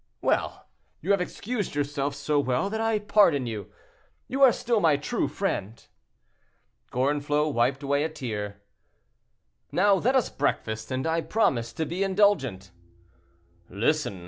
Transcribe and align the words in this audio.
"Well, 0.23 0.67
you 0.99 1.11
have 1.11 1.21
excused 1.21 1.75
yourself 1.75 2.15
so 2.15 2.39
well 2.39 2.71
that 2.71 2.81
I 2.81 2.97
pardon 2.97 3.45
you. 3.45 3.71
You 4.27 4.41
are 4.41 4.51
still 4.51 4.79
my 4.79 4.97
true 4.97 5.27
friend." 5.27 5.85
Gorenflot 6.91 7.53
wiped 7.53 7.83
away 7.83 8.03
a 8.03 8.09
tear. 8.09 8.63
"Now 9.71 9.93
let 9.93 10.15
us 10.15 10.31
breakfast, 10.31 10.89
and 10.89 11.05
I 11.05 11.21
promise 11.21 11.71
to 11.73 11.85
be 11.85 12.01
indulgent." 12.01 12.71
"Listen! 13.69 14.19